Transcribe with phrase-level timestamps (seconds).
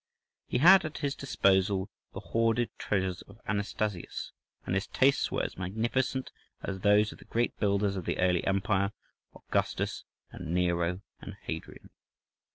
[0.47, 4.31] He had at his disposal the hoarded treasures of Anastasius,
[4.65, 6.31] and his tastes were as magnificent
[6.63, 8.93] as those of the great builders of the early empire,
[9.35, 11.91] Augustus and Nero and Hadrian.